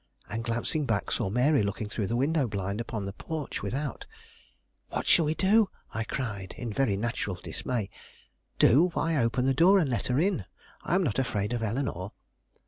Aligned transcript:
and, 0.31 0.43
glancing 0.43 0.83
back, 0.87 1.11
saw 1.11 1.29
Mary 1.29 1.61
looking 1.61 1.87
through 1.87 2.07
the 2.07 2.15
window 2.15 2.47
blind 2.47 2.81
upon 2.81 3.05
the 3.05 3.13
porch 3.13 3.61
without. 3.61 4.07
"What 4.89 5.05
shall 5.05 5.25
we 5.25 5.35
do?" 5.35 5.69
I 5.93 6.05
cried, 6.05 6.55
in 6.57 6.73
very 6.73 6.97
natural 6.97 7.35
dismay. 7.35 7.91
"Do? 8.57 8.89
why, 8.95 9.15
open 9.17 9.45
the 9.45 9.53
door 9.53 9.77
and 9.77 9.91
let 9.91 10.07
her 10.07 10.17
in; 10.17 10.45
I 10.81 10.95
am 10.95 11.03
not 11.03 11.19
afraid 11.19 11.53
of 11.53 11.61
Eleanore." 11.61 12.13